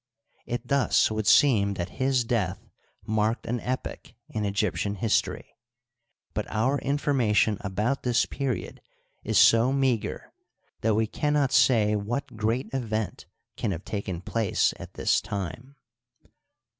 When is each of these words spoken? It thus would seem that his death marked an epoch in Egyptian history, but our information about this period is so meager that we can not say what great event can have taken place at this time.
It 0.47 0.67
thus 0.67 1.11
would 1.11 1.27
seem 1.27 1.75
that 1.75 1.89
his 2.01 2.23
death 2.23 2.67
marked 3.05 3.45
an 3.45 3.59
epoch 3.59 4.15
in 4.29 4.45
Egyptian 4.45 4.95
history, 4.95 5.53
but 6.33 6.47
our 6.49 6.79
information 6.79 7.59
about 7.61 8.01
this 8.01 8.25
period 8.25 8.81
is 9.23 9.37
so 9.37 9.71
meager 9.71 10.33
that 10.79 10.95
we 10.95 11.05
can 11.05 11.33
not 11.33 11.51
say 11.51 11.95
what 11.95 12.35
great 12.35 12.67
event 12.73 13.27
can 13.55 13.69
have 13.69 13.85
taken 13.85 14.21
place 14.21 14.73
at 14.79 14.95
this 14.95 15.21
time. 15.21 15.75